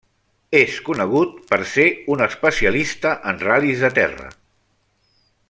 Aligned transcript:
És 0.59 0.77
conegut 0.87 1.35
per 1.51 1.59
ser 1.73 1.85
un 2.15 2.25
especialista 2.27 3.13
en 3.33 3.39
ral·lis 3.45 3.85
de 3.87 3.93
terra. 4.01 4.33